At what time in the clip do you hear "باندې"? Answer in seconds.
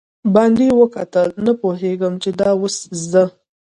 0.35-0.65